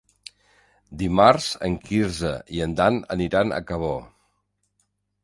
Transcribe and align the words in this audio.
Dimarts 1.01 1.49
en 1.67 1.75
Quirze 1.89 2.31
i 2.57 2.63
en 2.67 2.73
Dan 2.81 2.97
aniran 3.17 3.55
a 3.59 3.61
Cabó. 3.73 3.93